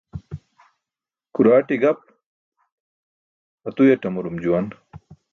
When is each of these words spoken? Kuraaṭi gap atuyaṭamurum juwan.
Kuraaṭi 1.33 1.75
gap 1.81 1.99
atuyaṭamurum 3.67 4.37
juwan. 4.43 4.67